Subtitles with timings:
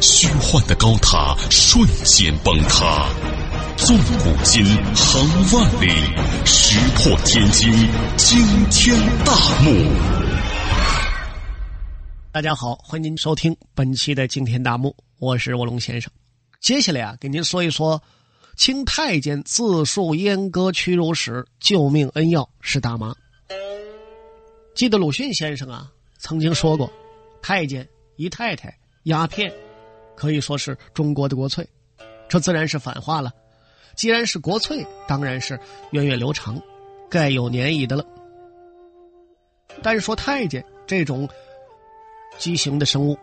[0.00, 3.08] 虚幻的高塔瞬间崩塌，
[3.76, 4.64] 纵古今，
[4.94, 5.88] 横万里，
[6.44, 7.72] 石破天惊，
[8.16, 8.38] 惊
[8.70, 9.70] 天大幕。
[12.32, 16.12] 大家好，欢迎您收听本期的惊天大幕，我是卧龙先生。
[16.60, 18.02] 接下来啊，给您说一说
[18.56, 23.14] 清太监自述阉割屈辱史，救命恩药是大麻。
[24.74, 26.92] 记得鲁迅先生啊曾经说过，
[27.40, 29.50] 太监、姨太太、鸦片。
[30.16, 31.68] 可以说是中国的国粹，
[32.28, 33.30] 这自然是反话了。
[33.94, 35.58] 既然是国粹，当然是
[35.90, 36.60] 源远流长，
[37.08, 38.04] 盖有年矣的了。
[39.82, 41.28] 但是说太监这种
[42.38, 43.18] 畸形的生物，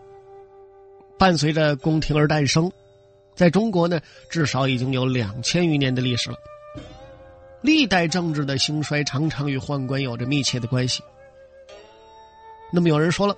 [1.18, 2.70] 伴随着宫廷而诞生，
[3.34, 6.36] 在中国呢，至少已经有两千余年的历史了。
[7.60, 11.02] 历代政治的兴衰常常与宦官有着密切的关系。
[12.72, 13.36] 那么有人说了，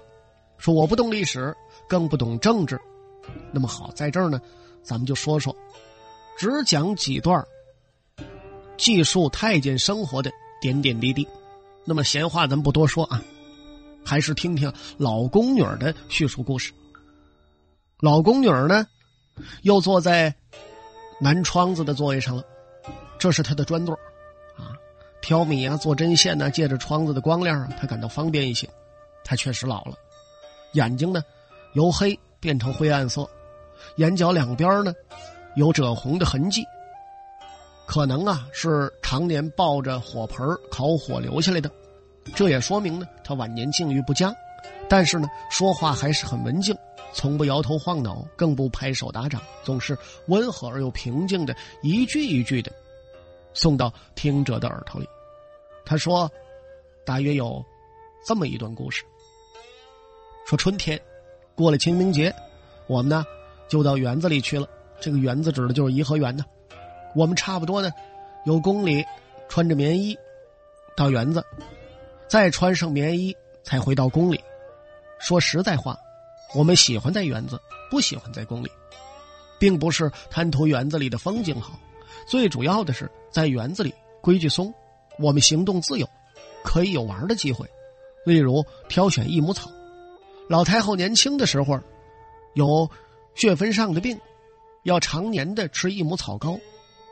[0.59, 1.55] 说我不懂历史，
[1.89, 2.81] 更不懂政治。
[3.53, 4.41] 那么好，在这儿呢，
[4.83, 5.55] 咱们就说说，
[6.39, 7.45] 只讲几段
[8.77, 11.27] 记述太监生活的点点滴滴。
[11.85, 13.23] 那么闲话咱不多说啊，
[14.05, 16.73] 还是听听老宫女的叙述故事。
[18.01, 18.87] 老宫女呢，
[19.63, 20.35] 又坐在
[21.21, 22.45] 南窗子的座位上了，
[23.19, 23.95] 这是她的专座
[24.57, 24.77] 啊，
[25.23, 28.69] 挑米啊，做针线呢，借着窗子的光亮啊，她感到方便一些。
[29.25, 29.97] 她确实老了，
[30.73, 31.23] 眼睛呢，
[31.73, 32.19] 由黑。
[32.41, 33.29] 变成灰暗色，
[33.97, 34.93] 眼角两边呢
[35.57, 36.65] 有赭红的痕迹，
[37.87, 41.71] 可能啊是常年抱着火盆烤火留下来的。
[42.35, 44.35] 这也说明呢他晚年境遇不佳，
[44.89, 46.77] 但是呢说话还是很文静，
[47.13, 52.73] 从不摇头晃脑，更不拍手打掌，总是温和而又平静的一句一句的
[53.55, 55.09] 送到听者的耳朵里。
[55.85, 56.31] 他说，
[57.05, 57.65] 大约有
[58.27, 59.05] 这么一段故事：
[60.47, 61.01] 说春天。
[61.57, 62.33] 过了清明节，
[62.87, 63.25] 我们呢
[63.67, 64.69] 就到园子里去了。
[65.01, 66.45] 这个园子指的就是颐和园呢。
[67.15, 67.91] 我们差不多呢，
[68.45, 69.03] 有宫里
[69.49, 70.17] 穿着棉衣
[70.95, 71.43] 到园子，
[72.29, 73.35] 再穿上棉衣
[73.65, 74.39] 才回到宫里。
[75.19, 75.99] 说实在话，
[76.55, 77.59] 我们喜欢在园子，
[77.91, 78.71] 不喜欢在宫里，
[79.59, 81.79] 并不是贪图园子里的风景好，
[82.29, 84.73] 最主要的是在园子里规矩松，
[85.19, 86.07] 我们行动自由，
[86.63, 87.67] 可以有玩的机会，
[88.27, 89.71] 例如挑选益母草。
[90.49, 91.81] 老太后年轻的时候，
[92.55, 92.89] 有
[93.35, 94.19] 血分上的病，
[94.85, 96.59] 要常年的吃益母草膏。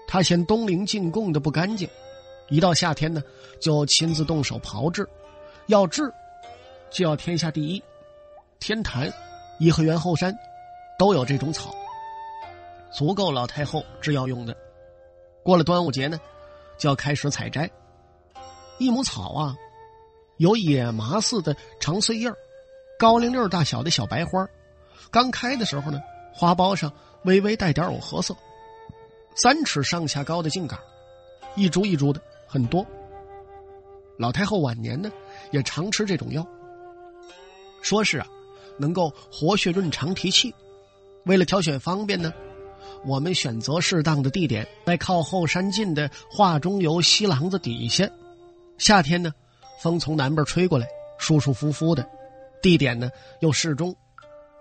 [0.07, 1.89] 她嫌东陵进贡的不干净，
[2.49, 3.23] 一到夏天呢，
[3.61, 5.09] 就亲自动手炮制。
[5.67, 6.13] 要治，
[6.91, 7.83] 就要天下第一。
[8.61, 9.13] 天坛、
[9.59, 10.33] 颐和园后山
[10.99, 11.75] 都有这种草，
[12.93, 14.57] 足够老太后制药用的。
[15.43, 16.21] 过了端午节呢，
[16.79, 17.69] 就要开始采摘。
[18.79, 19.57] 益母草啊，
[20.37, 22.37] 有野麻似的长穗叶儿。
[23.05, 24.49] 高粱粒大小的小白花，
[25.11, 26.01] 刚开的时候呢，
[26.33, 26.91] 花苞上
[27.25, 28.35] 微微带点藕褐色，
[29.37, 30.81] 三尺上下高的茎杆，
[31.55, 32.83] 一株一株的很多。
[34.17, 35.13] 老太后晚年呢，
[35.51, 36.47] 也常吃这种药，
[37.83, 38.27] 说是啊，
[38.79, 40.55] 能够活血润肠提气。
[41.27, 42.33] 为了挑选方便呢，
[43.05, 48.09] 我们选择适当的地点，在靠后山近的画中游西廊子底下。
[48.79, 49.31] 夏天呢，
[49.83, 50.89] 风从南边吹过来，
[51.19, 52.09] 舒舒服服的。
[52.65, 53.11] 地点呢
[53.41, 53.95] 又适中，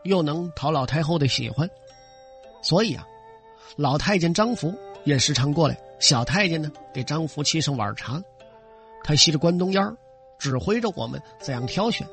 [0.03, 1.69] 又能讨老太后的喜欢，
[2.62, 3.08] 所以啊，
[3.78, 4.75] 老太监张福
[5.06, 5.80] 也时常过来。
[6.00, 8.22] 小太监呢给张福沏上碗茶，
[9.06, 9.81] 他吸着关东烟
[10.38, 12.06] 指挥着我们怎样挑选。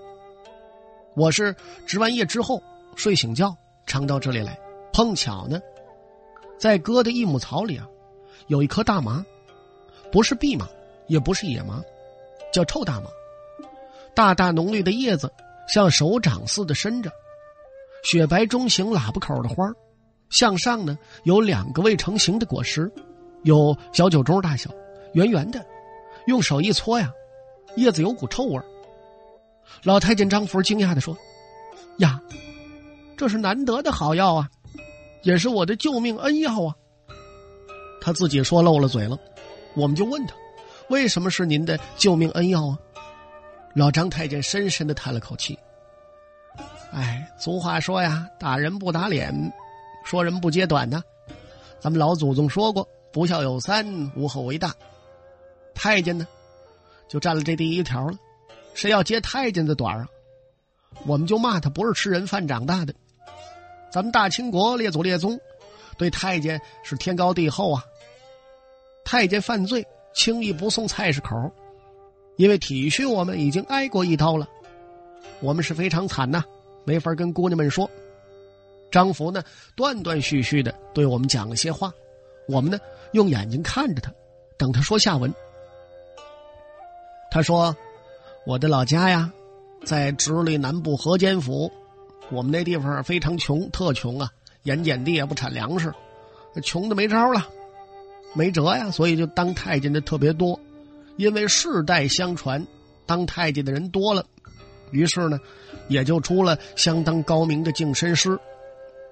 [1.16, 1.52] 我是
[1.88, 2.62] 值完夜之后
[2.94, 3.52] 睡醒觉，
[3.84, 4.56] 常到这里来。
[4.92, 5.60] 碰巧呢，
[6.56, 7.84] 在割的一亩草里啊，
[8.46, 9.26] 有一颗大麻，
[10.12, 10.68] 不是蓖麻，
[11.08, 11.82] 也不是野麻，
[12.52, 13.10] 叫臭大麻，
[14.14, 15.28] 大大浓绿的叶子。
[15.72, 17.10] 像手掌似的伸着，
[18.02, 19.64] 雪白中型喇叭口的花
[20.28, 22.90] 向上呢有两个未成型的果实，
[23.42, 24.70] 有小酒盅大小，
[25.12, 25.64] 圆圆的，
[26.26, 27.12] 用手一搓呀，
[27.76, 28.60] 叶子有股臭味
[29.84, 31.16] 老太监张福惊讶的说
[31.98, 32.20] ：“呀，
[33.16, 34.48] 这是难得的好药啊，
[35.22, 36.74] 也是我的救命恩药啊。”
[38.02, 39.16] 他自己说漏了嘴了，
[39.74, 40.34] 我们就问他
[40.90, 42.78] ：“为什么是您的救命恩药啊？”
[43.74, 45.58] 老张太监深深的叹了口气
[46.92, 49.32] ：“哎，俗话说呀，打人不打脸，
[50.04, 51.02] 说人不揭短呢。
[51.78, 53.86] 咱们老祖宗说过，不孝有三，
[54.16, 54.74] 无后为大。
[55.72, 56.26] 太监呢，
[57.08, 58.18] 就占了这第一条了。
[58.74, 60.06] 谁要揭太监的短啊，
[61.06, 62.92] 我们就骂他不是吃人饭长大的。
[63.90, 65.38] 咱们大清国列祖列宗
[65.96, 67.84] 对太监是天高地厚啊。
[69.04, 71.34] 太监犯罪，轻易不送菜市口，
[72.40, 74.48] 因为体恤我们已经挨过一刀了。
[75.40, 76.42] 我们是非常惨呐，
[76.84, 77.88] 没法跟姑娘们说。
[78.90, 79.44] 张福呢，
[79.76, 81.92] 断断续续的对我们讲了些话，
[82.48, 82.78] 我们呢
[83.12, 84.10] 用眼睛看着他，
[84.56, 85.30] 等他说下文。
[87.30, 87.76] 他说
[88.46, 89.30] ：“我的老家呀，
[89.84, 91.70] 在直隶南部河间府，
[92.30, 94.30] 我们那地方非常穷，特穷啊，
[94.62, 95.92] 盐碱地也不产粮食，
[96.62, 97.46] 穷的没招了，
[98.32, 100.58] 没辙呀，所以就当太监的特别多，
[101.16, 102.66] 因为世代相传，
[103.06, 104.24] 当太监的人多了，
[104.90, 105.38] 于是呢，
[105.88, 108.38] 也就出了相当高明的净身师。”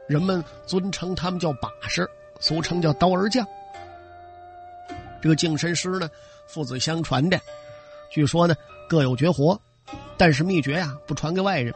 [0.09, 2.09] 人们尊称他们叫把式，
[2.41, 3.47] 俗称叫刀儿匠。
[5.21, 6.09] 这个净身师呢，
[6.47, 7.39] 父子相传的，
[8.11, 8.55] 据说呢
[8.89, 9.61] 各有绝活，
[10.17, 11.75] 但是秘诀呀不传给外人。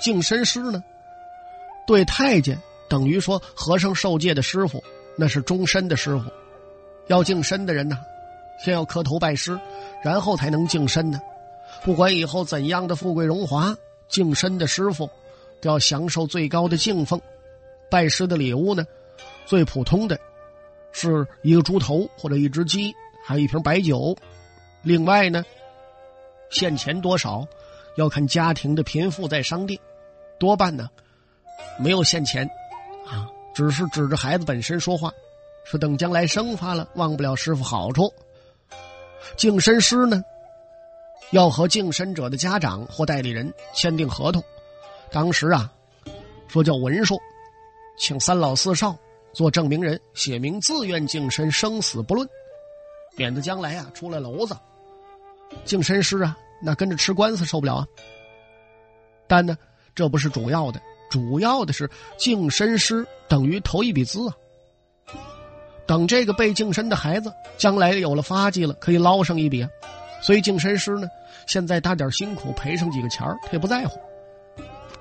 [0.00, 0.80] 净身师呢，
[1.84, 2.56] 对太监
[2.88, 4.80] 等于说和尚受戒的师傅，
[5.16, 6.30] 那是终身的师傅。
[7.08, 7.98] 要净身的人呢，
[8.58, 9.58] 先要磕头拜师，
[10.02, 11.20] 然后才能净身呢。
[11.82, 13.76] 不管以后怎样的富贵荣华，
[14.08, 15.08] 净身的师傅
[15.60, 17.20] 都要享受最高的敬奉。
[17.90, 18.84] 拜师的礼物呢，
[19.46, 20.18] 最普通的，
[20.92, 22.94] 是一个猪头或者一只鸡，
[23.24, 24.16] 还有一瓶白酒。
[24.82, 25.44] 另外呢，
[26.50, 27.46] 现钱多少，
[27.96, 29.78] 要看家庭的贫富再商定。
[30.38, 30.88] 多半呢，
[31.78, 32.48] 没有现钱，
[33.06, 35.12] 啊，只是指着孩子本身说话，
[35.64, 38.12] 说等将来生发了，忘不了师傅好处。
[39.36, 40.22] 净身师呢，
[41.30, 44.42] 要和净身者的家长或代理人签订合同，
[45.10, 45.72] 当时啊，
[46.48, 47.18] 说叫文书。
[47.98, 48.96] 请三老四少
[49.32, 52.28] 做证明人，写明自愿净身，生死不论，
[53.16, 54.56] 免得将来啊出了篓子。
[55.64, 57.86] 净身师啊，那跟着吃官司受不了啊。
[59.26, 59.58] 但呢，
[59.96, 60.80] 这不是主要的，
[61.10, 64.36] 主要的是净身师等于投一笔资啊。
[65.88, 69.70] 等这个被净身的孩子将来有了发迹了，可以捞上一笔啊。
[70.20, 71.08] 所以净身师呢，
[71.46, 73.98] 现在搭点辛苦，赔上几个钱他也不在乎，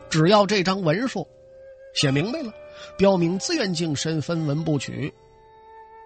[0.10, 1.28] 只要这张文书
[1.94, 2.52] 写明白了。
[2.96, 5.14] 标明自愿净身，分文不取。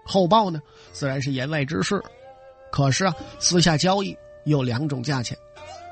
[0.04, 0.60] 后报呢，
[0.94, 2.01] 自然是言外之事。
[2.72, 5.38] 可是啊，私下交易有两种价钱：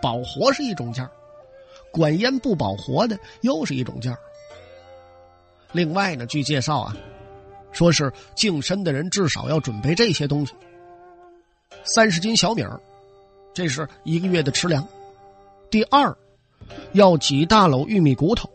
[0.01, 1.09] 保活是一种价
[1.91, 4.17] 管烟不保活的又是一种价
[5.73, 6.97] 另外呢，据介绍啊，
[7.71, 10.53] 说是净身的人至少要准备这些东西：
[11.83, 12.79] 三十斤小米儿，
[13.53, 14.83] 这是一个月的吃粮；
[15.69, 16.15] 第二，
[16.93, 18.49] 要几大篓玉米骨头。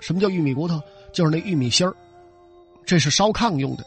[0.00, 0.80] 什么叫玉米骨头？
[1.12, 1.94] 就是那玉米芯儿，
[2.84, 3.84] 这是烧炕用的。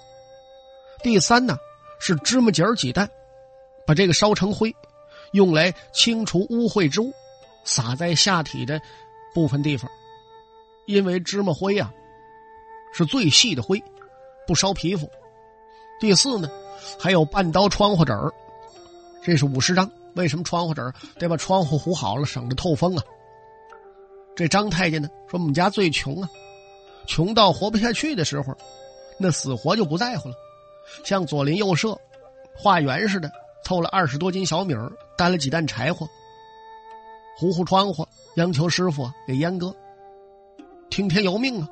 [1.04, 1.58] 第三呢，
[2.00, 3.08] 是芝麻儿几担，
[3.86, 4.74] 把这个烧成灰，
[5.34, 7.14] 用来清除污秽之物，
[7.66, 8.82] 撒在下体的
[9.34, 9.92] 部分地方。
[10.86, 11.94] 因为芝麻灰呀，
[12.98, 13.82] 是最细的灰，
[14.48, 15.08] 不烧皮肤。
[16.00, 16.50] 第四呢，
[17.00, 18.34] 还有半刀窗户纸儿，
[19.22, 19.88] 这是五十张。
[20.16, 23.04] 为什么窗户纸儿得把窗户糊好了，省着透风啊？
[24.36, 26.30] 这张太监呢说：“我们家最穷啊，
[27.06, 28.52] 穷到活不下去的时候，
[29.20, 30.36] 那死活就不在乎了，
[31.04, 31.96] 像左邻右舍、
[32.56, 33.32] 化缘似的，
[33.64, 36.08] 凑了二十多斤小米儿，担了几担柴火，
[37.38, 39.72] 糊糊窗户，央求师傅给阉割，
[40.90, 41.70] 听天由命啊，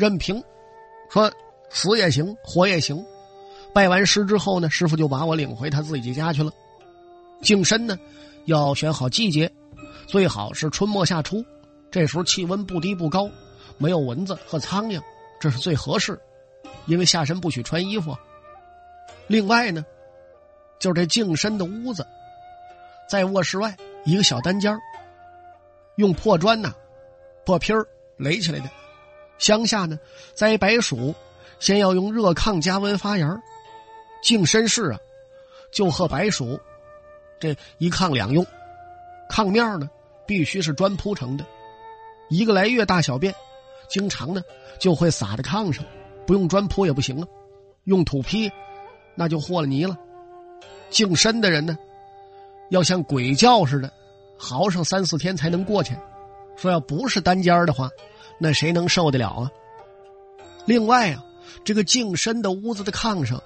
[0.00, 0.42] 任凭，
[1.10, 1.30] 说
[1.68, 3.04] 死也行，活也行。
[3.74, 6.50] 拜完师之后呢，师傅就把我领回他自己家去了。
[7.42, 7.98] 净身呢，
[8.46, 9.52] 要选好季节。”
[10.08, 11.44] 最好是春末夏初，
[11.90, 13.28] 这时候气温不低不高，
[13.76, 14.98] 没有蚊子和苍蝇，
[15.38, 16.18] 这是最合适。
[16.86, 18.16] 因为下身不许穿衣服。
[19.26, 19.84] 另外呢，
[20.78, 22.06] 就是这净身的屋子，
[23.06, 23.76] 在卧室外
[24.06, 24.74] 一个小单间
[25.96, 26.74] 用破砖呐、
[27.44, 28.70] 破坯儿垒起来的。
[29.40, 29.98] 乡下呢
[30.32, 31.12] 栽白薯，
[31.58, 33.42] 先要用热炕加温发芽
[34.22, 35.00] 净身室啊，
[35.72, 36.60] 就和白薯，
[37.40, 38.46] 这一炕两用，
[39.28, 39.90] 炕面呢。
[40.26, 41.44] 必须是砖铺成的，
[42.28, 43.34] 一个来月大小便，
[43.88, 44.40] 经常呢
[44.78, 45.84] 就会撒在炕上，
[46.24, 47.26] 不用砖铺也不行啊，
[47.82, 48.48] 用土坯，
[49.16, 49.98] 那就和了泥了。
[50.88, 51.76] 净身的人呢，
[52.68, 53.92] 要像鬼叫似的，
[54.38, 55.96] 嚎上三四天才能过去。
[56.56, 57.90] 说要不是单间的话，
[58.42, 59.52] 那谁能受得了啊？
[60.64, 61.22] 另外啊，
[61.62, 63.42] 这个净身的屋子的炕上，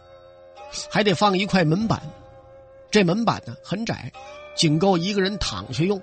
[0.89, 2.01] 还得放一块门板，
[2.93, 4.13] 这门板呢很窄，
[4.55, 6.01] 仅够一个人躺下用。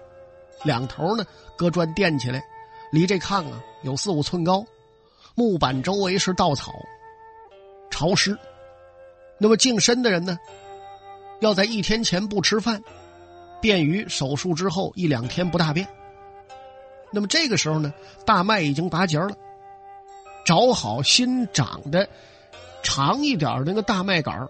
[0.63, 1.25] 两头呢，
[1.57, 2.43] 搁砖垫起来，
[2.91, 4.65] 离这炕啊有四五寸高，
[5.36, 6.74] 木板周围是稻草，
[7.89, 8.38] 潮湿。
[9.38, 10.38] 那么净身的人呢，
[11.39, 12.83] 要在一天前不吃饭，
[13.62, 15.88] 便于手术之后一两天不大便。
[17.12, 17.94] 那么这个时候呢，
[18.25, 19.36] 大麦已经拔节了，
[20.46, 22.08] 找好新长的
[22.82, 24.50] 长一点的那个大麦秆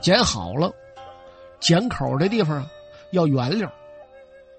[0.00, 0.72] 剪好了，
[1.60, 2.70] 剪口的地方啊
[3.12, 3.68] 要圆溜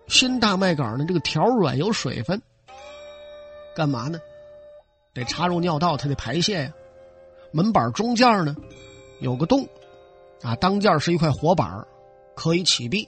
[0.07, 2.41] 新大麦秆呢，这个条软有水分，
[3.75, 4.19] 干嘛呢？
[5.13, 6.73] 得插入尿道，它得排泄呀。
[7.51, 8.55] 门板中间呢
[9.19, 9.67] 有个洞，
[10.41, 11.85] 啊，当间是一块活板
[12.35, 13.07] 可以起闭，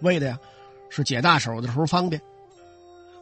[0.00, 0.38] 为的呀
[0.88, 2.20] 是解大手的时候方便。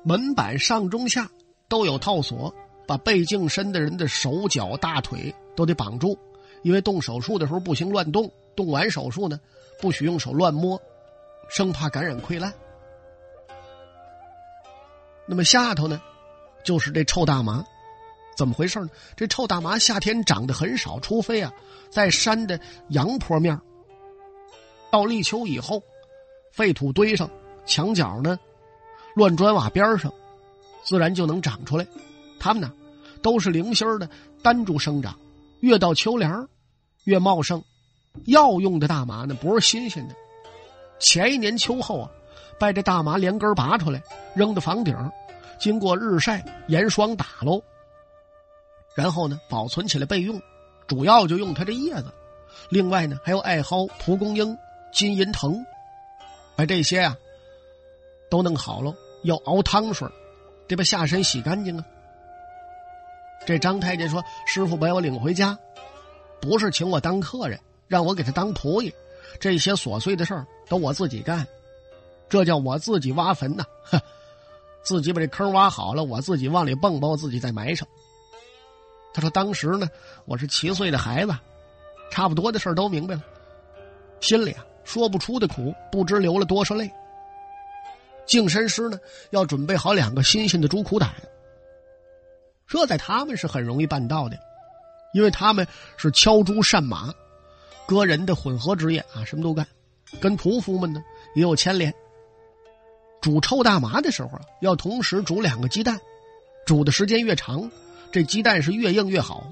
[0.03, 1.31] 门板上中下
[1.69, 2.55] 都有套锁，
[2.87, 6.19] 把被净身的人的手脚大腿都得绑住，
[6.63, 9.39] 因为动手术的时候不行乱动，动完手术呢
[9.81, 10.81] 不许用手乱摸，
[11.49, 12.53] 生怕感染溃烂。
[15.27, 16.03] 那么下头呢，
[16.65, 17.65] 就是这臭大麻，
[18.37, 18.91] 怎么回事呢？
[19.17, 21.53] 这臭大麻夏天长得很少，除非啊，
[21.91, 23.59] 在山的阳坡面
[24.91, 25.83] 到立秋以后，
[26.51, 27.31] 废土堆上、
[27.65, 28.39] 墙角呢、
[29.15, 30.13] 乱砖瓦边上，
[30.83, 31.87] 自然就能长出来。
[32.39, 32.73] 它们呢，
[33.23, 34.09] 都是零星的
[34.43, 35.19] 单株生长，
[35.61, 36.49] 越到秋凉
[37.05, 37.63] 越茂盛。
[38.27, 40.15] 药用的大麻呢，不是新鲜的，
[40.99, 42.11] 前一年秋后啊。
[42.61, 44.01] 把这大麻连根拔出来，
[44.37, 44.95] 扔到房顶，
[45.59, 47.61] 经过日晒、严霜打喽，
[48.95, 50.41] 然后呢保存起来备用，
[50.87, 52.05] 主要就用它这叶子。
[52.69, 54.57] 另外呢还有艾蒿、蒲公英、
[54.93, 55.57] 金银藤，
[56.55, 57.17] 把这些啊
[58.31, 60.09] 都弄好了，要熬汤水，
[60.69, 61.85] 得把下身洗干净啊。
[63.45, 65.59] 这张太监说：“师傅把我领回家，
[66.41, 68.93] 不是请我当客人，让我给他当仆役，
[69.41, 71.47] 这些琐碎的事儿都我自己干。”
[72.29, 73.65] 这叫我自己挖坟呐！
[73.83, 74.01] 哼，
[74.83, 77.87] 自己把这坑挖好了，我自己往里蹦，把我自己再埋上。
[79.13, 79.87] 他说：“当时呢，
[80.25, 81.35] 我是七岁的孩子，
[82.11, 83.23] 差不多的事都明白了，
[84.21, 86.91] 心里啊说不出的苦，不知流了多少泪。
[88.27, 88.99] 净身师呢，
[89.31, 91.11] 要准备好两个新鲜的猪苦胆，
[92.67, 94.39] 这在他们是很容易办到的，
[95.13, 97.13] 因为他们是敲猪善马、
[97.87, 99.67] 割人的混合职业啊，什么都干，
[100.21, 101.03] 跟屠夫们呢
[101.35, 101.93] 也有牵连。”
[103.21, 106.01] 煮臭大麻的时候啊，要同时煮两个鸡蛋，
[106.67, 107.71] 煮的时间越长，
[108.11, 109.49] 这鸡蛋是越硬越好。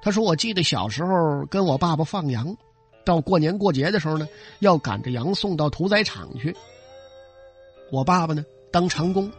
[0.00, 2.56] 他说：“我记得小时候跟我爸爸放羊，
[3.04, 4.26] 到过年过节的时候呢，
[4.60, 6.56] 要赶着羊送到屠宰场去。
[7.90, 9.30] 我爸爸呢当长工，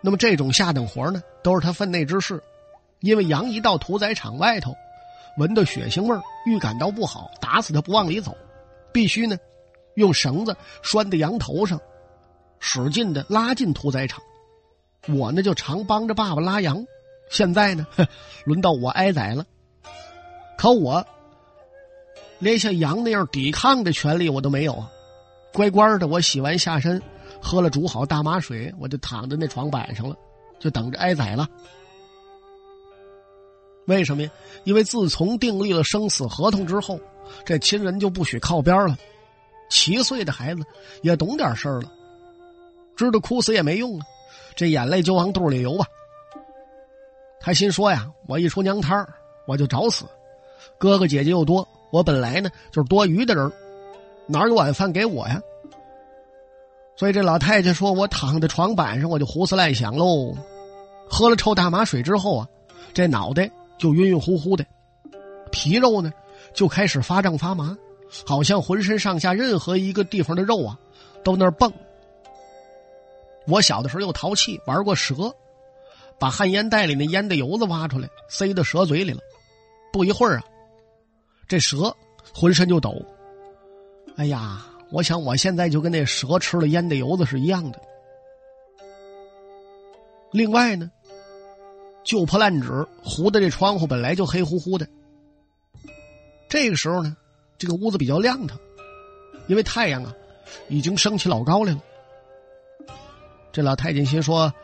[0.00, 2.42] 那么这种下等活呢都是他分内之事，
[3.00, 4.74] 因为羊一到屠宰场外头，
[5.36, 8.36] 闻到血腥味预感到不好，打死他不往里走，
[8.92, 9.36] 必须呢。”
[9.98, 11.80] 用绳子拴在羊头上，
[12.60, 14.22] 使劲的拉进屠宰场。
[15.08, 16.86] 我呢就常帮着爸爸拉羊。
[17.30, 17.84] 现在呢，
[18.46, 19.44] 轮到我挨宰了。
[20.56, 21.04] 可我
[22.38, 24.88] 连像羊那样抵抗的权利我都没有啊！
[25.52, 27.02] 乖乖的，我洗完下身，
[27.40, 30.16] 喝了煮好大麻水，我就躺在那床板上了，
[30.58, 31.48] 就等着挨宰了。
[33.86, 34.30] 为什么呀？
[34.64, 37.00] 因为自从订立了生死合同之后，
[37.44, 38.96] 这亲人就不许靠边了。
[39.70, 40.62] 七岁的孩子
[41.02, 41.90] 也懂点事儿了，
[42.96, 44.06] 知道哭死也没用啊，
[44.56, 45.86] 这眼泪就往肚里流吧。
[47.40, 48.94] 他心说呀：“我一出娘胎
[49.46, 50.04] 我就找死，
[50.76, 53.50] 哥哥姐姐又多，我本来呢就是多余的人，
[54.26, 55.40] 哪有晚饭给我呀？”
[56.98, 60.36] 所以这老太监说：“我躺在床板上，我就胡思乱想喽。
[61.08, 62.48] 喝了臭大麻水之后啊，
[62.92, 64.66] 这脑袋就晕晕乎乎的，
[65.52, 66.12] 皮肉呢
[66.52, 67.76] 就开始发胀发麻。”
[68.26, 70.78] 好像浑身上下任何一个地方的肉啊，
[71.22, 71.70] 都那儿蹦。
[73.46, 75.14] 我小的时候又淘气，玩过蛇，
[76.18, 79.20] 把旱烟袋里那烟的油子挖出来，塞到蛇嘴里了。
[79.92, 80.44] 不一会儿啊，
[81.46, 81.94] 这蛇
[82.34, 82.96] 浑身就抖。
[84.16, 87.80] 哎呀，我想我现在就跟那蛇吃了烟的油子是一样的。
[90.32, 90.90] 另外呢，
[92.04, 94.86] 旧破烂纸糊的这窗户本来就黑乎乎的，
[96.48, 97.16] 这个时候呢。
[97.60, 98.56] 这个屋子比较亮堂，
[99.48, 100.14] 因为太阳啊
[100.68, 101.80] 已经升起老高来了。
[103.50, 104.54] 这老太监心说：“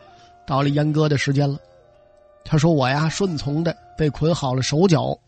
[0.47, 1.59] 到了阉割的时间了。”
[2.45, 5.19] 他说：“我呀，顺从的被捆好了手脚，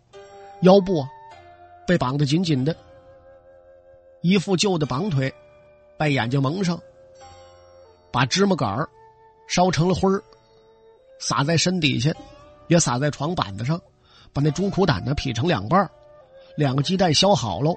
[0.62, 1.10] 腰部啊
[1.86, 2.74] 被绑得紧紧的，
[4.28, 5.34] 一副旧的绑腿，
[5.98, 6.78] 把眼睛蒙上，
[8.12, 8.86] 把芝麻杆
[9.48, 10.22] 烧成了灰儿，
[11.18, 12.14] 撒在身底下，
[12.68, 13.80] 也撒在床板子上，
[14.34, 15.90] 把那猪苦胆呢劈成两半
[16.58, 17.74] 两个鸡蛋削好喽，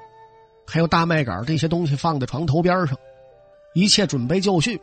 [0.66, 2.99] 还有大麦秆这些东西放在床头边上，
[3.73, 4.80] 一切准备就绪，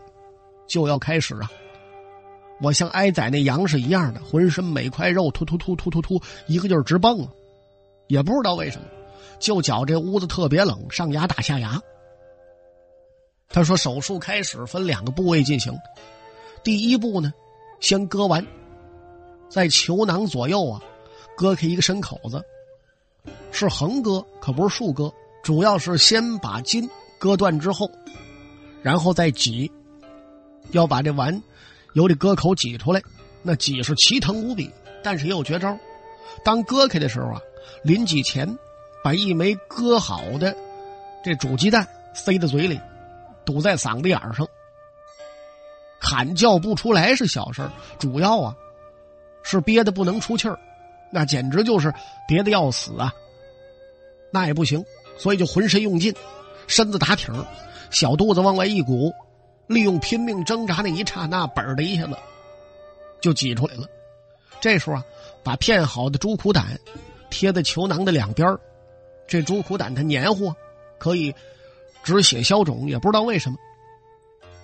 [0.68, 1.52] 就要开始啊！
[2.62, 7.28] 我像挨宰那羊是一样的，浑身每块肉突突突突突突，一个劲儿直蹦啊！
[8.08, 8.88] 也不知道为什么，
[9.40, 11.82] 就觉这屋子特别冷，上牙打下牙。
[13.50, 15.74] 他说手术开始分两个部位进行，
[16.64, 17.34] 第一步呢，
[17.80, 18.46] 先割完，
[19.50, 20.82] 在球囊左右啊，
[21.36, 22.44] 割开一个深口子，
[23.52, 27.90] 是横割，可不是竖割，主要是先把筋割断之后，
[28.82, 29.72] 然后再挤，
[30.72, 31.42] 要把这丸。
[31.94, 33.02] 由这割口挤出来，
[33.42, 34.70] 那挤是奇疼无比，
[35.02, 35.76] 但是也有绝招。
[36.44, 37.42] 当割开的时候啊，
[37.82, 38.48] 临挤前
[39.04, 40.56] 把一枚割好的
[41.24, 42.80] 这煮鸡蛋塞在嘴里，
[43.46, 44.48] 堵在嗓子眼儿上，
[46.00, 48.56] 喊叫不出来是小事儿主要啊
[49.44, 50.60] 是憋得不能出气儿，
[51.12, 51.94] 那简直就是
[52.28, 53.14] 憋得要死啊。
[54.32, 54.84] 那也不行，
[55.18, 56.14] 所以就浑身用劲，
[56.68, 57.34] 身子打挺
[57.90, 59.14] 小肚子往外一鼓。
[59.68, 62.18] 利用拼命挣扎那一刹那，本的一下子
[63.20, 63.86] 就挤出来了。
[64.62, 65.04] 这时候啊，
[65.44, 66.80] 把片好的猪苦胆
[67.30, 68.58] 贴在球囊的两边
[69.28, 70.54] 这猪苦胆它黏糊，
[70.98, 71.34] 可以
[72.04, 72.88] 止血消肿。
[72.88, 73.58] 也不知道为什么，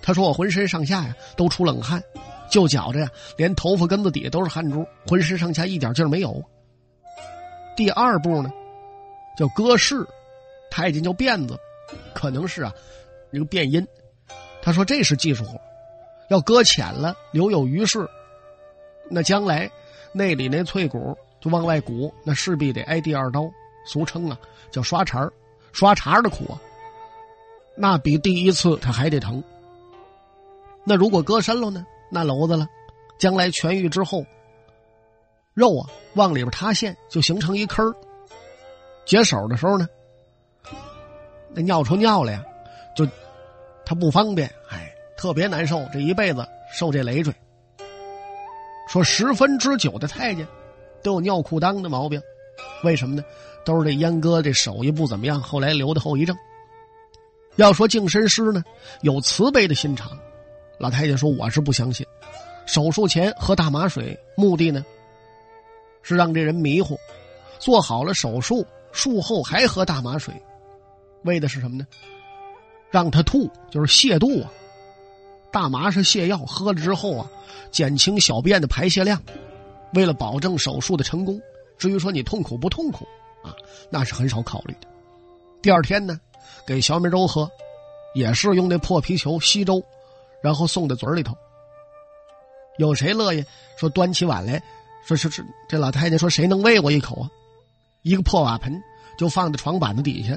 [0.02, 2.02] 他说我浑身上下呀都出冷汗，
[2.50, 6.42] 就觉着呀连头发根子底下都是汗珠，浑身上下一点劲儿没有。
[7.76, 8.50] 第二步呢，
[9.36, 10.06] 叫割势，
[10.70, 11.58] 太监叫辫子，
[12.14, 12.72] 可能是啊
[13.32, 13.86] 这个变音。
[14.62, 15.60] 他说：“这是技术活，
[16.28, 18.08] 要搁浅了，留有余势，
[19.10, 19.70] 那将来
[20.12, 23.42] 内里那脆骨就往外鼓，那势必得挨第二刀，
[23.84, 24.38] 俗称啊
[24.70, 25.32] 叫刷茬儿
[25.72, 26.60] 刷茬儿的苦啊，
[27.76, 29.42] 那比第一次他还得疼。
[30.84, 31.84] 那如果割深了呢？
[32.10, 32.66] 那篓子了，
[33.18, 34.24] 将来痊愈之后，
[35.52, 37.94] 肉啊往里边塌陷，就形成一坑儿
[39.04, 39.88] 解手的时候呢，
[41.50, 42.44] 那尿出尿来呀，
[42.96, 43.06] 就。”
[43.86, 47.30] 他不方便，哎，特别难受，这一辈子受这累赘。
[48.88, 50.48] 说十分之九的太监
[51.02, 52.18] 都有尿裤裆的毛病，
[52.82, 53.22] 为什么呢？
[53.64, 56.36] 都是这阉割这手艺不怎么样，后来留的后遗症。
[57.56, 58.62] 要说净身师呢，
[59.02, 60.18] 有慈悲的心肠，
[60.78, 62.04] 老太监说我是不相信。
[62.66, 64.84] 手术前喝大麻水，目的呢
[66.02, 66.96] 是让这人迷糊；
[67.58, 70.34] 做好了手术，术后还喝大麻水，
[71.22, 71.86] 为的是什么呢？
[72.90, 74.50] 让他吐，就是泻肚啊。
[75.52, 77.30] 大麻是泻药，喝了之后啊，
[77.70, 79.22] 减轻小便的排泄量，
[79.94, 81.40] 为了保证手术的成功。
[81.78, 83.06] 至于说你痛苦不痛苦
[83.44, 83.54] 啊，
[83.90, 84.88] 那是很少考虑的。
[85.62, 86.18] 第二天呢，
[86.66, 87.48] 给小米粥喝，
[88.14, 89.84] 也是用那破皮球吸粥，
[90.42, 91.36] 然后送到嘴里头。
[92.78, 93.44] 有谁乐意
[93.78, 94.60] 说端起碗来
[95.06, 97.30] 说是是这老太太说谁能喂我一口啊？
[98.02, 98.82] 一个破瓦盆
[99.16, 100.36] 就放在床板子底下。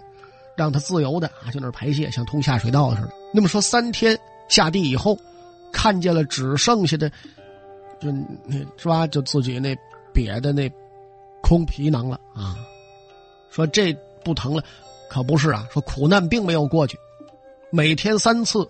[0.56, 3.12] 让他自由的啊，就那排泄，像通下水道似的。
[3.32, 5.15] 那么说，三天下地以后，
[5.72, 7.08] 看见了只剩下的，
[8.02, 8.12] 就
[8.43, 9.06] 那是吧？
[9.06, 9.78] 就自己那
[10.12, 10.67] 瘪的那
[11.43, 12.58] 空皮囊了啊。
[13.49, 14.63] 说这不疼了，
[15.10, 15.67] 可不是啊。
[15.71, 16.97] 说苦难并没有过去，
[17.69, 18.67] 每天三次，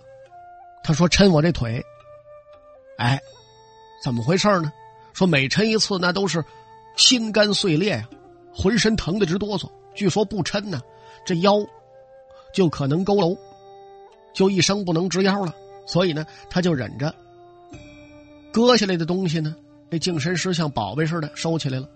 [0.82, 1.82] 他说抻我这腿，
[2.96, 3.20] 哎，
[4.02, 4.72] 怎么回事呢？
[5.12, 6.44] 说每抻一次，那都是
[6.96, 8.08] 心肝碎裂呀，
[8.54, 9.68] 浑身疼的直哆嗦。
[9.94, 10.80] 据说不抻呢，
[11.24, 11.54] 这腰。
[12.50, 13.38] 就可能佝偻，
[14.32, 15.54] 就一生不能直腰了。
[15.86, 17.14] 所以呢，他就忍着。
[18.50, 19.54] 割下来的东西呢，
[19.90, 21.86] 那净身师像宝贝似的收起来了。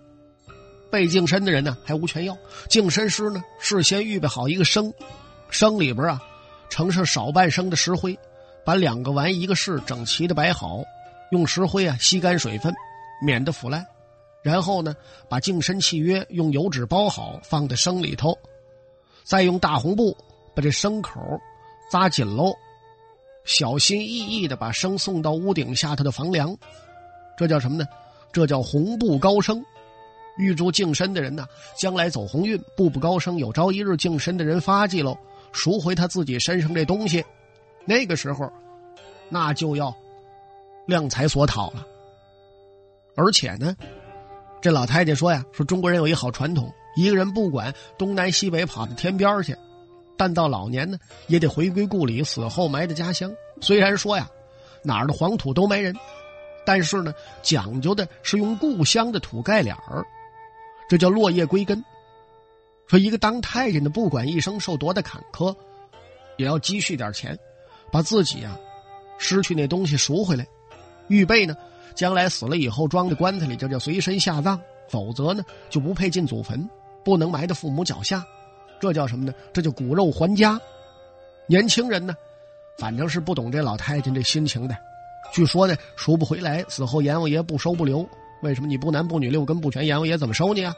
[0.93, 2.37] 被净身的人呢，还无权要。
[2.69, 4.93] 净身师呢，事先预备好一个生，
[5.49, 6.21] 生里边啊，
[6.69, 8.15] 盛上少半升的石灰，
[8.63, 10.83] 把两个丸一个式整齐的摆好，
[11.31, 12.71] 用石灰啊吸干水分，
[13.25, 13.83] 免得腐烂。
[14.43, 14.95] 然后呢，
[15.27, 18.37] 把净身契约用油纸包好，放在生里头，
[19.23, 20.15] 再用大红布。
[20.55, 21.19] 把这牲口
[21.89, 22.53] 扎紧喽，
[23.45, 26.55] 小心翼翼的把生送到屋顶下头的房梁，
[27.35, 27.87] 这叫什么呢？
[28.31, 29.65] 这叫红布高升。
[30.37, 33.37] 预祝净身的人呢，将来走鸿运，步步高升。
[33.37, 35.17] 有朝一日净身的人发迹喽，
[35.51, 37.23] 赎回他自己身上这东西，
[37.85, 38.51] 那个时候，
[39.29, 39.95] 那就要
[40.87, 41.85] 量财所讨了。
[43.15, 43.75] 而且呢，
[44.61, 49.55] 这老太太说呀，说中国人有一好传统，一个人不管东南西北跑到天边去。
[50.15, 53.31] 但到老年呢，也得回归故里，死后埋在家乡。
[53.61, 54.29] 虽然说呀，
[54.83, 55.95] 哪儿的黄土都埋人，
[56.65, 60.05] 但是呢，讲究的是用故乡的土盖脸儿，
[60.89, 61.83] 这叫落叶归根。
[62.87, 65.55] 说一个当太监的，不管一生受多大坎坷，
[66.37, 67.37] 也要积蓄点钱，
[67.91, 68.57] 把自己啊
[69.17, 70.45] 失去那东西赎回来，
[71.07, 71.55] 预备呢，
[71.95, 74.59] 将来死了以后装在棺材里，这叫随身下葬。
[74.89, 76.69] 否则呢，就不配进祖坟，
[77.03, 78.23] 不能埋在父母脚下。
[78.79, 79.33] 这叫什么呢？
[79.53, 80.59] 这叫骨肉还家。
[81.47, 82.13] 年轻人呢，
[82.77, 84.75] 反正是不懂这老太监这心情的，
[85.31, 88.07] 据说呢赎不回来，死后阎王爷不收不留。
[88.43, 90.75] 为什么你不男不女六根不全，阎王爷怎么收你啊？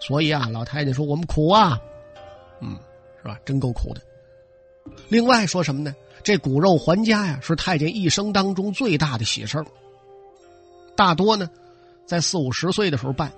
[0.00, 1.80] 所以啊，老太太说我们苦啊，
[2.60, 2.76] 嗯，
[3.22, 3.38] 是吧？
[3.44, 4.00] 真够苦的。
[5.08, 5.94] 另外说什么呢？
[6.24, 9.66] 这骨肉还家呀，是太监一生当中最大的喜事儿。
[10.96, 11.48] 大多呢，
[12.06, 13.30] 在四五十岁的时候办，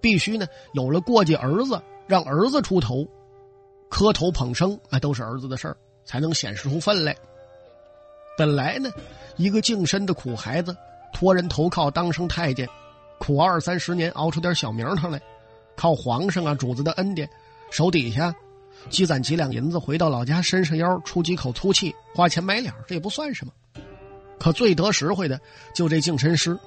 [0.00, 3.06] 必须呢有了过继儿子，让儿子出头，
[3.88, 7.16] 磕头捧生啊，都是儿子的事儿，才能显示出分来。
[8.36, 8.90] 本来呢，
[9.36, 10.76] 一个净身的苦孩子，
[11.14, 12.68] 托人投靠当上太监，
[13.18, 15.18] 苦二三十年，熬出点小名堂来，
[15.76, 17.26] 靠皇上啊主子的恩典，
[17.70, 18.34] 手底下。
[18.90, 23.52] 积攒几两银子，回到老家，伸伸腰，出几口粗气，花钱买脸，这也不算什么。
[24.38, 25.40] 可最得实惠的，
[25.74, 26.58] 就这净身师。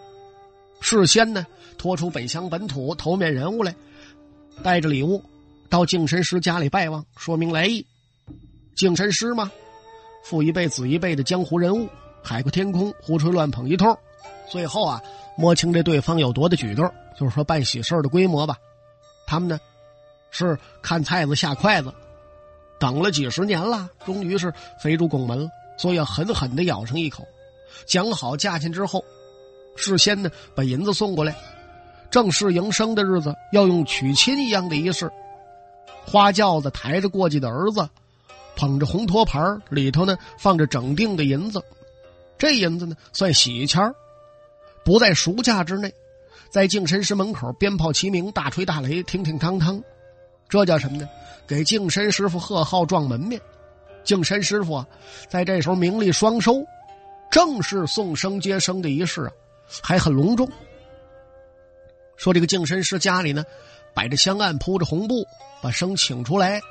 [0.79, 1.45] 事先呢，
[1.77, 3.75] 拖出北乡本土头面人物来，
[4.63, 5.21] 带着礼物，
[5.69, 7.86] 到净身师家里拜望，说明来意。
[8.75, 9.51] 净身师嘛，
[10.23, 11.88] 父一辈子一辈的江湖人物，
[12.23, 13.95] 海阔天空，胡吹乱捧一通。
[14.49, 15.01] 最后啊，
[15.36, 18.57] 摸清这对方有多的举动，就是说办喜事的规模吧。
[19.25, 19.60] 他们呢？
[20.29, 21.91] 是看菜子下筷子，
[22.77, 27.25] 等了几十年了，终于是肥猪拱门了，所以要狠狠的咬上一口。
[27.86, 29.03] 讲好价钱之后，
[29.75, 31.36] 事先呢把银子送过来。
[32.12, 35.10] 正式迎生的日子要用娶亲一样的仪式，
[36.05, 37.88] 花轿子抬着过继的儿子，
[38.55, 41.63] 捧着红托盘里头呢放着整锭的银子，
[42.38, 43.81] 这银子呢算喜钱
[44.88, 45.93] 不在暑假之内。
[46.50, 49.84] 在净身师门口，鞭炮齐鸣，大锤大擂，听听当当。
[50.47, 51.06] 这叫什么呢？
[51.45, 53.41] 给净身师傅贺号、撞门面。
[54.06, 54.88] 净身师傅啊，
[55.28, 56.65] 在这时候名利双收，
[57.30, 59.32] 正是送生接生的仪式啊，
[59.84, 60.50] 还很隆重。
[62.15, 63.43] 说这个净身师家里呢，
[63.93, 65.15] 摆着香案，铺着红布，
[65.62, 66.62] 把生请出来，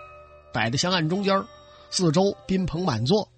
[0.54, 1.38] 摆在香案中间，
[1.90, 3.28] 四周宾朋满座，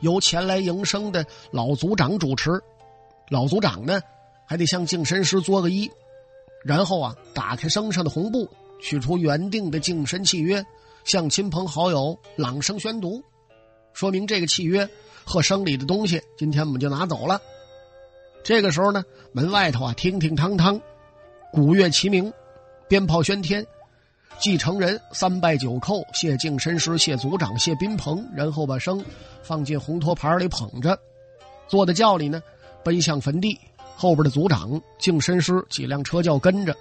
[0.00, 2.50] 由前来迎生的老族长主持。
[3.30, 4.00] 老族长呢，
[4.48, 5.88] 还得向净身师作个揖，
[6.64, 8.48] 然后啊，打开生上的红布。
[8.80, 10.64] 取出原定的净身契约，
[11.02, 13.20] 向亲朋好友朗声宣读，
[13.92, 14.88] 说明这个契约
[15.24, 17.42] 和生里的东西，今天我们就拿走了。
[18.44, 20.80] 这个时候呢，门外头啊，听听汤汤，
[21.52, 22.32] 鼓乐齐鸣，
[22.88, 23.66] 鞭炮喧天，
[24.38, 29.04] 继承人三拜九叩，谢净身师，谢族长，谢宾朋，然后把生
[29.42, 30.96] 放进红托盘里捧着，
[31.66, 32.40] 坐在轿里呢，
[32.84, 33.58] 奔向坟地。
[34.00, 36.72] 后边的族长、净身师几辆车轿跟着。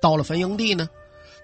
[0.00, 0.88] 到了坟营地呢，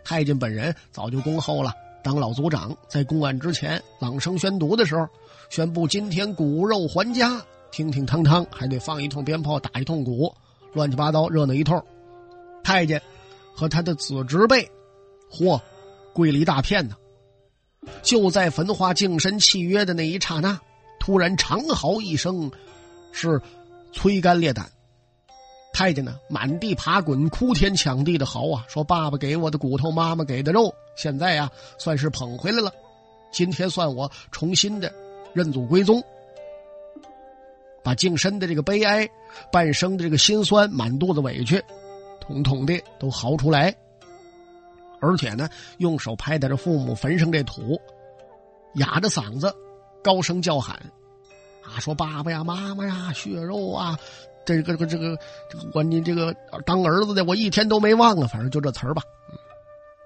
[0.04, 1.72] 太监本人早就恭候了。
[2.04, 5.08] 当老族长在公案之前朗声宣读的时候，
[5.50, 10.32] 宣布今天骨肉还家，听听汤汤，还得放一通鞭炮，打一通鼓，
[10.72, 11.84] 乱七八糟热闹一通。
[12.62, 13.02] 太监
[13.52, 14.70] 和他的子侄辈，
[15.32, 15.60] 嚯，
[16.12, 16.94] 跪了一大片呢。
[18.02, 20.56] 就在焚化净身契约的那一刹那，
[21.00, 22.48] 突然长嚎一声，
[23.10, 23.40] 是
[23.92, 24.70] 催肝裂胆。
[25.72, 32.70] 太监呢，满地爬滚，哭天抢地的嚎啊，说：“爸爸给我的骨头，妈妈给的肉，现在呀，算是捧回来了。
[33.32, 34.92] 今天算我重新的
[35.32, 36.02] 认祖归宗，
[37.82, 39.08] 把净身的这个悲哀、
[39.50, 41.62] 半生的这个心酸、满肚子委屈，
[42.20, 43.74] 统统的都嚎出来。
[45.00, 47.80] 而且呢，用手拍打着父母坟上这土，
[48.74, 49.52] 哑着嗓子，
[50.04, 50.78] 高声叫喊，
[51.64, 53.98] 啊，说爸爸呀，妈妈呀，血肉啊。”
[54.44, 55.16] 这个这个这个
[55.48, 56.34] 这个我你这个
[56.66, 59.00] 当儿子的我一天都没忘了，反正就这词儿吧。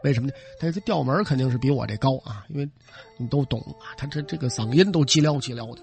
[0.04, 0.34] 为什么呢？
[0.60, 2.68] 他这调门肯定是比我这高啊，因为
[3.16, 5.80] 你都懂啊，他这这个嗓音都叽撩叽撩的。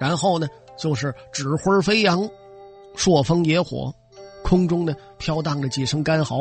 [0.00, 2.28] 然后呢，就是纸灰飞扬，
[2.96, 3.94] 朔风野火，
[4.42, 6.38] 空中呢飘荡着几声干嚎。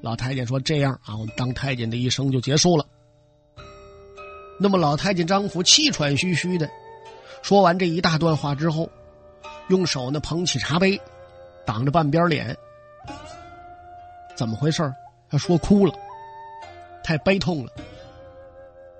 [0.00, 2.84] 老太监说：“这样啊，我们当太监的一生就结束了。”
[4.62, 6.68] 那么老太监张福气喘吁吁的。
[7.40, 8.90] 说完这一大段话之后，
[9.68, 11.00] 用手呢捧起茶杯，
[11.64, 12.54] 挡着半边脸。
[14.36, 14.92] 怎么回事
[15.30, 15.94] 他说哭了，
[17.02, 17.72] 太悲痛了。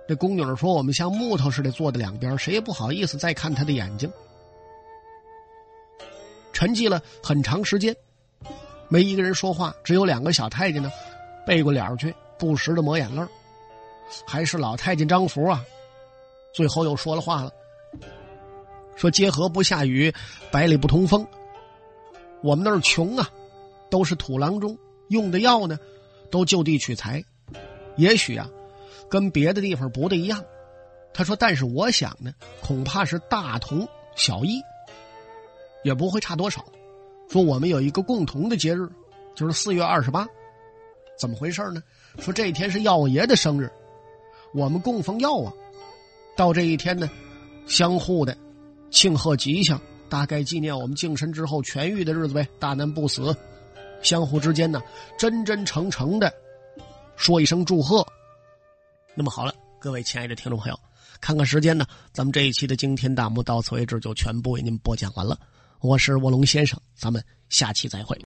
[0.08, 4.10] 这宫女说：“我们像木头似的坐在两边，谁也不好意思再看他的眼睛。”
[6.54, 7.94] 沉寂了很长时间，
[8.88, 10.90] 没一个人说话，只有两个小太监呢，
[11.46, 13.22] 背过脸去，不时的抹眼泪
[14.26, 15.64] 还是老太监张福啊，
[16.52, 17.52] 最后又说了话了。
[18.96, 20.12] 说结河不下雨，
[20.50, 21.26] 百里不通风。
[22.42, 23.28] 我们那儿穷啊，
[23.90, 24.76] 都是土郎中
[25.08, 25.78] 用的药呢，
[26.30, 27.22] 都就地取材。
[27.96, 28.48] 也许啊，
[29.08, 30.42] 跟别的地方不太一样。
[31.12, 34.60] 他说，但是我想呢，恐怕是大同小异，
[35.82, 36.64] 也不会差多少。
[37.28, 38.88] 说我们有一个共同的节日，
[39.34, 40.26] 就是四月二十八。
[41.18, 41.82] 怎么回事呢？
[42.18, 43.70] 说这一天是药爷的生日，
[44.52, 45.52] 我们供奉药啊。
[46.36, 47.10] 到这一天呢。
[47.66, 48.36] 相互的
[48.90, 53.32] 庆贺吉祥，大概纪念我们净身之后痊愈的日子呗，大难不死。
[54.02, 54.82] 相互之间呢，
[55.16, 56.34] 真真诚诚的
[57.14, 58.04] 说一声祝贺。
[59.14, 60.80] 那么好了，各位亲爱的听众朋友，
[61.20, 65.38] 看看时间呢，咱们这一期的惊天大幕到此为止，就全部为您播讲完了。
[65.80, 68.18] 我是卧龙先生，咱们下期再会。